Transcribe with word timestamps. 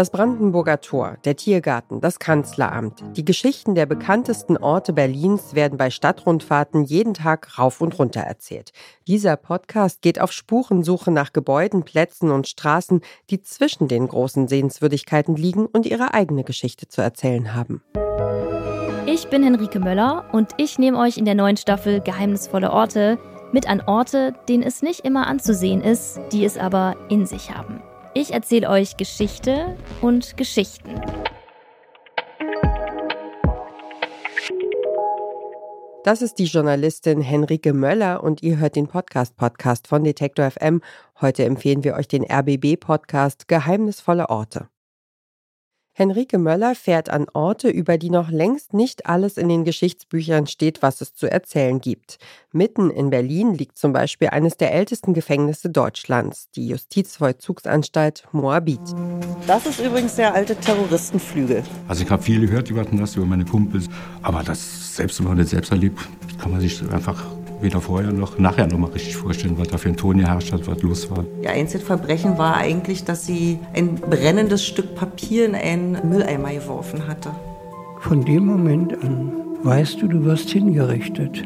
Das 0.00 0.08
Brandenburger 0.08 0.80
Tor, 0.80 1.18
der 1.26 1.36
Tiergarten, 1.36 2.00
das 2.00 2.18
Kanzleramt. 2.18 3.04
Die 3.18 3.24
Geschichten 3.26 3.74
der 3.74 3.84
bekanntesten 3.84 4.56
Orte 4.56 4.94
Berlins 4.94 5.54
werden 5.54 5.76
bei 5.76 5.90
Stadtrundfahrten 5.90 6.84
jeden 6.84 7.12
Tag 7.12 7.58
rauf 7.58 7.82
und 7.82 7.98
runter 7.98 8.22
erzählt. 8.22 8.72
Dieser 9.06 9.36
Podcast 9.36 10.00
geht 10.00 10.18
auf 10.18 10.32
Spurensuche 10.32 11.10
nach 11.10 11.34
Gebäuden, 11.34 11.82
Plätzen 11.82 12.30
und 12.30 12.48
Straßen, 12.48 13.02
die 13.28 13.42
zwischen 13.42 13.88
den 13.88 14.08
großen 14.08 14.48
Sehenswürdigkeiten 14.48 15.36
liegen 15.36 15.66
und 15.66 15.84
ihre 15.84 16.14
eigene 16.14 16.44
Geschichte 16.44 16.88
zu 16.88 17.02
erzählen 17.02 17.54
haben. 17.54 17.82
Ich 19.04 19.28
bin 19.28 19.42
Henrike 19.42 19.80
Möller 19.80 20.24
und 20.32 20.52
ich 20.56 20.78
nehme 20.78 20.96
euch 20.96 21.18
in 21.18 21.26
der 21.26 21.34
neuen 21.34 21.58
Staffel 21.58 22.00
Geheimnisvolle 22.00 22.70
Orte 22.70 23.18
mit 23.52 23.68
an 23.68 23.82
Orte, 23.82 24.32
denen 24.48 24.62
es 24.62 24.80
nicht 24.80 25.00
immer 25.00 25.26
anzusehen 25.26 25.82
ist, 25.82 26.18
die 26.32 26.46
es 26.46 26.56
aber 26.56 26.96
in 27.10 27.26
sich 27.26 27.50
haben. 27.54 27.82
Ich 28.12 28.32
erzähle 28.32 28.68
euch 28.68 28.96
Geschichte 28.96 29.76
und 30.00 30.36
Geschichten. 30.36 31.00
Das 36.02 36.22
ist 36.22 36.38
die 36.40 36.46
Journalistin 36.46 37.20
Henrike 37.20 37.72
Möller 37.72 38.24
und 38.24 38.42
ihr 38.42 38.56
hört 38.58 38.74
den 38.74 38.88
Podcast-Podcast 38.88 39.86
von 39.86 40.02
Detektor 40.02 40.50
FM. 40.50 40.80
Heute 41.20 41.44
empfehlen 41.44 41.84
wir 41.84 41.94
euch 41.94 42.08
den 42.08 42.24
RBB-Podcast 42.24 43.46
Geheimnisvolle 43.46 44.28
Orte. 44.28 44.68
Henrike 45.92 46.38
Möller 46.38 46.74
fährt 46.74 47.10
an 47.10 47.26
Orte, 47.32 47.68
über 47.68 47.98
die 47.98 48.10
noch 48.10 48.30
längst 48.30 48.72
nicht 48.72 49.06
alles 49.06 49.36
in 49.36 49.48
den 49.48 49.64
Geschichtsbüchern 49.64 50.46
steht, 50.46 50.82
was 50.82 51.00
es 51.00 51.14
zu 51.14 51.30
erzählen 51.30 51.80
gibt. 51.80 52.18
Mitten 52.52 52.90
in 52.90 53.10
Berlin 53.10 53.54
liegt 53.54 53.76
zum 53.76 53.92
Beispiel 53.92 54.28
eines 54.28 54.56
der 54.56 54.72
ältesten 54.72 55.14
Gefängnisse 55.14 55.68
Deutschlands, 55.68 56.48
die 56.50 56.68
Justizvollzugsanstalt 56.68 58.26
Moabit. 58.32 58.80
Das 59.46 59.66
ist 59.66 59.80
übrigens 59.80 60.16
der 60.16 60.32
alte 60.32 60.56
Terroristenflügel. 60.56 61.62
Also 61.88 62.04
ich 62.04 62.10
habe 62.10 62.22
viel 62.22 62.40
gehört 62.40 62.70
über 62.70 62.84
das, 62.84 63.16
über 63.16 63.26
meine 63.26 63.44
Kumpels, 63.44 63.88
aber 64.22 64.42
das 64.42 64.96
selbst 64.96 65.18
wenn 65.20 65.28
man 65.28 65.38
das 65.38 65.50
selbst 65.50 65.70
erlebt, 65.70 65.98
kann 66.38 66.50
man 66.50 66.60
sich 66.60 66.82
einfach 66.90 67.24
weder 67.60 67.80
vorher 67.80 68.12
noch 68.12 68.38
nachher 68.38 68.66
noch 68.66 68.78
mal 68.78 68.90
richtig 68.90 69.16
vorstellen, 69.16 69.56
was 69.58 69.68
da 69.68 69.78
für 69.78 69.88
ein 69.88 69.96
Ton 69.96 70.18
geherrscht 70.18 70.52
hat, 70.52 70.66
was 70.66 70.82
los 70.82 71.10
war. 71.10 71.24
Ihr 71.42 71.50
einzige 71.50 71.84
Verbrechen 71.84 72.38
war 72.38 72.56
eigentlich, 72.56 73.04
dass 73.04 73.26
sie 73.26 73.58
ein 73.74 73.96
brennendes 73.96 74.64
Stück 74.64 74.94
Papier 74.94 75.46
in 75.46 75.54
einen 75.54 76.08
Mülleimer 76.08 76.52
geworfen 76.52 77.06
hatte. 77.06 77.30
Von 78.00 78.24
dem 78.24 78.46
Moment 78.46 78.94
an 79.02 79.32
weißt 79.62 80.00
du, 80.00 80.08
du 80.08 80.24
wirst 80.24 80.50
hingerichtet. 80.50 81.44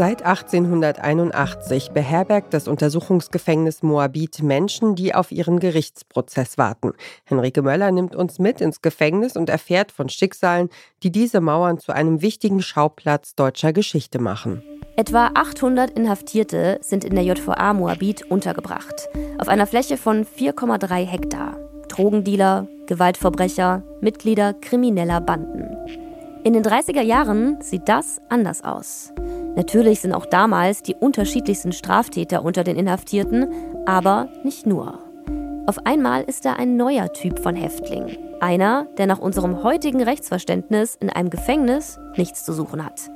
Seit 0.00 0.22
1881 0.24 1.90
beherbergt 1.90 2.54
das 2.54 2.68
Untersuchungsgefängnis 2.68 3.82
Moabit 3.82 4.42
Menschen, 4.42 4.94
die 4.94 5.14
auf 5.14 5.30
ihren 5.30 5.60
Gerichtsprozess 5.60 6.56
warten. 6.56 6.94
Henrike 7.24 7.60
Möller 7.60 7.90
nimmt 7.90 8.16
uns 8.16 8.38
mit 8.38 8.62
ins 8.62 8.80
Gefängnis 8.80 9.36
und 9.36 9.50
erfährt 9.50 9.92
von 9.92 10.08
Schicksalen, 10.08 10.70
die 11.02 11.12
diese 11.12 11.42
Mauern 11.42 11.78
zu 11.78 11.92
einem 11.92 12.22
wichtigen 12.22 12.62
Schauplatz 12.62 13.34
deutscher 13.34 13.74
Geschichte 13.74 14.18
machen. 14.18 14.62
Etwa 14.96 15.32
800 15.34 15.90
Inhaftierte 15.90 16.78
sind 16.80 17.04
in 17.04 17.14
der 17.14 17.24
JVA 17.24 17.74
Moabit 17.74 18.22
untergebracht, 18.22 19.10
auf 19.36 19.48
einer 19.48 19.66
Fläche 19.66 19.98
von 19.98 20.24
4,3 20.24 21.04
Hektar. 21.04 21.58
Drogendealer, 21.88 22.66
Gewaltverbrecher, 22.86 23.82
Mitglieder 24.00 24.54
krimineller 24.54 25.20
Banden. 25.20 25.76
In 26.42 26.54
den 26.54 26.64
30er 26.64 27.02
Jahren 27.02 27.60
sieht 27.60 27.86
das 27.86 28.18
anders 28.30 28.64
aus. 28.64 29.12
Natürlich 29.56 30.00
sind 30.00 30.12
auch 30.12 30.26
damals 30.26 30.82
die 30.82 30.94
unterschiedlichsten 30.94 31.72
Straftäter 31.72 32.44
unter 32.44 32.64
den 32.64 32.76
Inhaftierten, 32.76 33.48
aber 33.86 34.28
nicht 34.44 34.66
nur. 34.66 34.98
Auf 35.66 35.86
einmal 35.86 36.22
ist 36.22 36.44
da 36.44 36.54
ein 36.54 36.76
neuer 36.76 37.12
Typ 37.12 37.38
von 37.38 37.54
Häftling. 37.54 38.16
Einer, 38.40 38.86
der 38.96 39.06
nach 39.06 39.18
unserem 39.18 39.62
heutigen 39.62 40.02
Rechtsverständnis 40.02 40.96
in 40.96 41.10
einem 41.10 41.30
Gefängnis 41.30 41.98
nichts 42.16 42.44
zu 42.44 42.52
suchen 42.52 42.84
hat. 42.84 43.10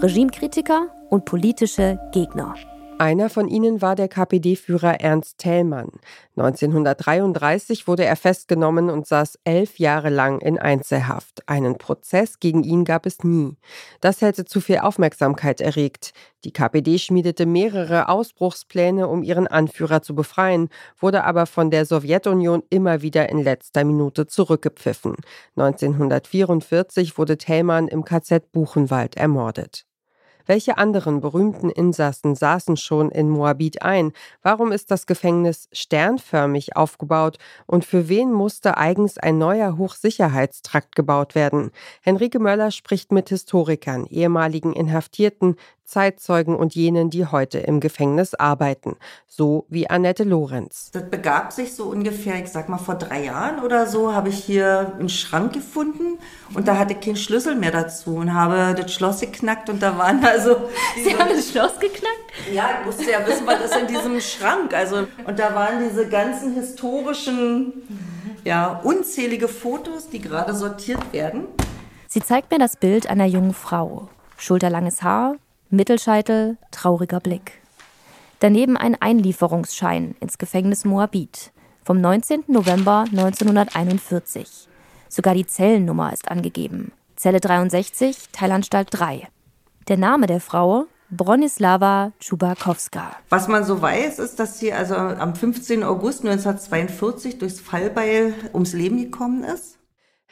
Regimekritiker 0.00 0.88
und 1.08 1.24
politische 1.24 1.98
Gegner. 2.12 2.54
Einer 2.98 3.28
von 3.28 3.48
ihnen 3.48 3.82
war 3.82 3.96
der 3.96 4.06
KPD-Führer 4.06 5.00
Ernst 5.00 5.38
Thälmann. 5.38 5.90
1933 6.36 7.88
wurde 7.88 8.04
er 8.04 8.14
festgenommen 8.14 8.88
und 8.88 9.06
saß 9.08 9.40
elf 9.42 9.80
Jahre 9.80 10.10
lang 10.10 10.40
in 10.40 10.60
Einzelhaft. 10.60 11.42
Einen 11.48 11.76
Prozess 11.76 12.38
gegen 12.38 12.62
ihn 12.62 12.84
gab 12.84 13.04
es 13.04 13.24
nie. 13.24 13.56
Das 14.00 14.20
hätte 14.22 14.44
zu 14.44 14.60
viel 14.60 14.78
Aufmerksamkeit 14.78 15.60
erregt. 15.60 16.12
Die 16.44 16.52
KPD 16.52 16.98
schmiedete 16.98 17.46
mehrere 17.46 18.08
Ausbruchspläne, 18.08 19.08
um 19.08 19.24
ihren 19.24 19.48
Anführer 19.48 20.02
zu 20.02 20.14
befreien, 20.14 20.68
wurde 20.96 21.24
aber 21.24 21.46
von 21.46 21.72
der 21.72 21.86
Sowjetunion 21.86 22.62
immer 22.70 23.02
wieder 23.02 23.28
in 23.28 23.42
letzter 23.42 23.82
Minute 23.84 24.28
zurückgepfiffen. 24.28 25.16
1944 25.56 27.18
wurde 27.18 27.38
Thälmann 27.38 27.88
im 27.88 28.04
KZ 28.04 28.52
Buchenwald 28.52 29.16
ermordet. 29.16 29.84
Welche 30.46 30.76
anderen 30.76 31.20
berühmten 31.20 31.70
Insassen 31.70 32.34
saßen 32.34 32.76
schon 32.76 33.10
in 33.10 33.30
Moabit 33.30 33.82
ein? 33.82 34.12
Warum 34.42 34.72
ist 34.72 34.90
das 34.90 35.06
Gefängnis 35.06 35.68
sternförmig 35.72 36.76
aufgebaut? 36.76 37.38
Und 37.66 37.84
für 37.84 38.08
wen 38.08 38.32
musste 38.32 38.76
eigens 38.76 39.16
ein 39.16 39.38
neuer 39.38 39.78
Hochsicherheitstrakt 39.78 40.94
gebaut 40.94 41.34
werden? 41.34 41.70
Henrike 42.02 42.38
Möller 42.38 42.70
spricht 42.70 43.10
mit 43.10 43.30
Historikern, 43.30 44.06
ehemaligen 44.06 44.72
Inhaftierten, 44.72 45.56
Zeitzeugen 45.84 46.56
und 46.56 46.74
jenen, 46.74 47.10
die 47.10 47.26
heute 47.26 47.58
im 47.58 47.80
Gefängnis 47.80 48.34
arbeiten, 48.34 48.96
so 49.28 49.66
wie 49.68 49.88
Annette 49.88 50.24
Lorenz. 50.24 50.90
Das 50.92 51.08
begab 51.10 51.52
sich 51.52 51.74
so 51.74 51.84
ungefähr, 51.84 52.42
ich 52.42 52.50
sag 52.50 52.68
mal 52.68 52.78
vor 52.78 52.94
drei 52.94 53.24
Jahren 53.24 53.62
oder 53.62 53.86
so, 53.86 54.14
habe 54.14 54.30
ich 54.30 54.42
hier 54.42 54.94
einen 54.98 55.08
Schrank 55.08 55.52
gefunden 55.52 56.18
und 56.54 56.68
da 56.68 56.78
hatte 56.78 56.94
ich 56.94 57.00
keinen 57.00 57.16
Schlüssel 57.16 57.54
mehr 57.54 57.70
dazu 57.70 58.16
und 58.16 58.32
habe 58.32 58.74
das 58.74 58.92
Schloss 58.92 59.20
geknackt 59.20 59.68
und 59.70 59.82
da 59.82 59.98
waren 59.98 60.24
also... 60.24 60.56
Sie 61.02 61.16
haben 61.16 61.28
das 61.28 61.50
Schloss 61.50 61.78
geknackt? 61.78 62.24
Ja, 62.52 62.70
ich 62.80 62.86
musste 62.86 63.10
ja 63.10 63.26
wissen, 63.26 63.46
was 63.46 63.64
ist 63.64 63.76
in 63.76 63.86
diesem 63.86 64.20
Schrank. 64.20 64.74
Also, 64.74 65.06
und 65.26 65.38
da 65.38 65.54
waren 65.54 65.88
diese 65.88 66.08
ganzen 66.08 66.54
historischen, 66.54 67.72
ja, 68.44 68.80
unzählige 68.82 69.48
Fotos, 69.48 70.08
die 70.08 70.20
gerade 70.20 70.54
sortiert 70.54 71.12
werden. 71.12 71.46
Sie 72.08 72.20
zeigt 72.20 72.50
mir 72.50 72.58
das 72.58 72.76
Bild 72.76 73.08
einer 73.08 73.26
jungen 73.26 73.54
Frau. 73.54 74.08
Schulterlanges 74.36 75.02
Haar, 75.02 75.36
Mittelscheitel, 75.74 76.56
trauriger 76.70 77.20
Blick. 77.20 77.60
Daneben 78.38 78.76
ein 78.76 79.00
Einlieferungsschein 79.00 80.14
ins 80.20 80.38
Gefängnis 80.38 80.84
Moabit 80.84 81.52
vom 81.82 82.00
19. 82.00 82.44
November 82.46 83.04
1941. 83.10 84.68
Sogar 85.08 85.34
die 85.34 85.46
Zellennummer 85.46 86.12
ist 86.12 86.30
angegeben. 86.30 86.92
Zelle 87.16 87.40
63, 87.40 88.28
Teilanstalt 88.32 88.88
3. 88.90 89.28
Der 89.88 89.96
Name 89.96 90.26
der 90.26 90.40
Frau 90.40 90.86
Bronislava 91.10 92.12
Czubakowska. 92.18 93.16
Was 93.28 93.48
man 93.48 93.64
so 93.64 93.80
weiß, 93.80 94.18
ist, 94.18 94.38
dass 94.38 94.58
sie 94.58 94.72
also 94.72 94.94
am 94.94 95.34
15. 95.34 95.82
August 95.82 96.24
1942 96.24 97.38
durchs 97.38 97.60
Fallbeil 97.60 98.34
ums 98.52 98.72
Leben 98.72 98.98
gekommen 98.98 99.44
ist. 99.44 99.78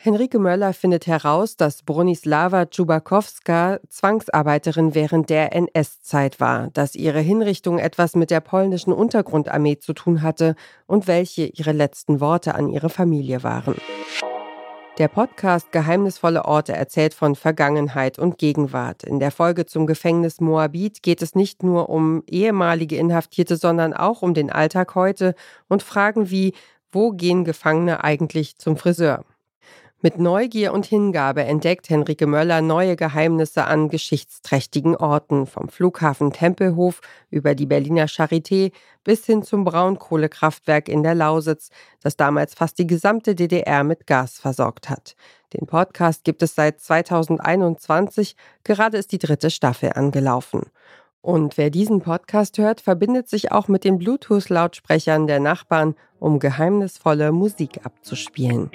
Henrike 0.05 0.41
Möller 0.41 0.73
findet 0.73 1.07
heraus, 1.07 1.57
dass 1.57 1.85
Bronislava 1.85 2.67
Czubakowska 2.67 3.79
Zwangsarbeiterin 3.89 4.97
während 4.97 5.31
der 5.31 5.55
NS-Zeit 5.55 6.41
war, 6.41 6.71
dass 6.73 6.97
ihre 6.97 7.21
Hinrichtung 7.21 7.79
etwas 7.79 8.17
mit 8.17 8.33
der 8.33 8.41
polnischen 8.41 8.93
Untergrundarmee 8.93 9.79
zu 9.79 9.93
tun 9.93 10.23
hatte 10.23 10.57
und 10.89 11.07
welche 11.07 11.45
ihre 11.45 11.71
letzten 11.71 12.19
Worte 12.19 12.57
an 12.57 12.69
ihre 12.69 12.89
Familie 12.89 13.45
waren. 13.45 13.77
Der 14.99 15.07
Podcast 15.07 15.71
Geheimnisvolle 15.71 16.47
Orte 16.47 16.73
erzählt 16.73 17.15
von 17.15 17.37
Vergangenheit 17.37 18.19
und 18.19 18.39
Gegenwart. 18.39 19.05
In 19.05 19.21
der 19.21 19.31
Folge 19.31 19.67
zum 19.67 19.87
Gefängnis 19.87 20.41
Moabit 20.41 21.05
geht 21.05 21.23
es 21.23 21.37
nicht 21.37 21.63
nur 21.63 21.89
um 21.89 22.25
ehemalige 22.27 22.97
Inhaftierte, 22.97 23.57
sondern 23.57 23.93
auch 23.93 24.23
um 24.23 24.35
den 24.35 24.51
Alltag 24.51 24.97
heute 24.97 25.37
und 25.69 25.85
Fragen 25.85 26.29
wie, 26.29 26.55
wo 26.91 27.13
gehen 27.13 27.45
Gefangene 27.45 28.03
eigentlich 28.03 28.59
zum 28.59 28.77
Friseur? 28.77 29.25
Mit 30.05 30.19
Neugier 30.19 30.73
und 30.73 30.85
Hingabe 30.85 31.45
entdeckt 31.45 31.89
Henrike 31.89 32.27
Möller 32.27 32.61
neue 32.61 32.97
Geheimnisse 32.97 33.67
an 33.67 33.89
geschichtsträchtigen 33.89 34.97
Orten, 34.97 35.47
vom 35.47 35.69
Flughafen 35.69 36.33
Tempelhof 36.33 37.01
über 37.31 37.55
die 37.55 37.67
Berliner 37.67 38.07
Charité 38.07 38.73
bis 39.05 39.25
hin 39.27 39.45
zum 39.45 39.63
Braunkohlekraftwerk 39.63 40.89
in 40.89 41.05
der 41.05 41.15
Lausitz, 41.15 41.71
das 42.01 42.17
damals 42.17 42.55
fast 42.55 42.81
die 42.81 42.89
gesamte 42.89 43.37
DDR 43.37 43.85
mit 43.85 44.09
Gas 44.09 44.41
versorgt 44.41 44.91
hat. 44.91 45.15
Den 45.53 45.69
Podcast 45.69 46.25
gibt 46.25 46.43
es 46.43 46.57
seit 46.57 46.81
2021, 46.81 48.35
gerade 48.65 48.99
ist 48.99 49.13
die 49.13 49.19
dritte 49.19 49.51
Staffel 49.51 49.93
angelaufen. 49.95 50.63
Und 51.21 51.57
wer 51.57 51.71
diesen 51.71 52.01
Podcast 52.01 52.59
hört, 52.59 52.81
verbindet 52.81 53.29
sich 53.29 53.53
auch 53.53 53.69
mit 53.69 53.85
den 53.85 53.99
Bluetooth-Lautsprechern 53.99 55.29
der 55.29 55.39
Nachbarn, 55.39 55.95
um 56.19 56.41
geheimnisvolle 56.41 57.31
Musik 57.31 57.87
abzuspielen. 57.87 58.69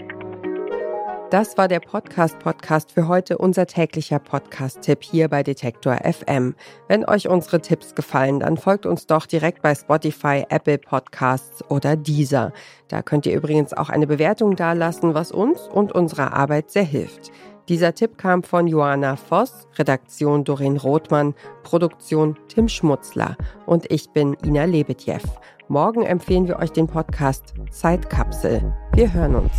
Das 1.29 1.57
war 1.57 1.68
der 1.68 1.81
Podcast-Podcast 1.81 2.94
für 2.94 3.09
heute, 3.09 3.38
unser 3.38 3.68
täglicher 3.68 4.18
Podcast-Tipp 4.18 5.03
hier 5.03 5.27
bei 5.27 5.44
Detektor 5.44 5.97
FM. 5.97 6.56
Wenn 6.88 7.03
euch 7.03 7.27
unsere 7.27 7.59
Tipps 7.59 7.95
gefallen, 7.95 8.39
dann 8.39 8.56
folgt 8.56 8.85
uns 8.85 9.07
doch 9.07 9.25
direkt 9.25 9.62
bei 9.62 9.75
Spotify, 9.75 10.45
Apple 10.47 10.77
Podcasts 10.77 11.69
oder 11.69 11.97
Deezer. 11.97 12.53
Da 12.88 13.01
könnt 13.01 13.25
ihr 13.25 13.35
übrigens 13.35 13.74
auch 13.74 13.89
eine 13.89 14.07
Bewertung 14.07 14.56
dalassen, 14.56 15.15
was 15.15 15.33
uns 15.33 15.68
und 15.68 15.91
unserer 15.91 16.31
Arbeit 16.31 16.71
sehr 16.71 16.85
hilft. 16.85 17.30
Dieser 17.68 17.94
Tipp 17.94 18.18
kam 18.18 18.44
von 18.44 18.65
Joanna 18.65 19.18
Voss, 19.18 19.68
Redaktion 19.77 20.45
Doreen 20.45 20.77
Rothmann, 20.77 21.35
Produktion 21.63 22.38
Tim 22.47 22.69
Schmutzler 22.69 23.35
und 23.65 23.91
ich 23.91 24.12
bin 24.12 24.38
Ina 24.45 24.63
Lebetjew. 24.63 25.19
Morgen 25.68 26.03
empfehlen 26.03 26.47
wir 26.47 26.59
euch 26.59 26.71
den 26.71 26.88
Podcast 26.88 27.53
Zeitkapsel. 27.69 28.73
Wir 28.94 29.12
hören 29.12 29.35
uns. 29.35 29.51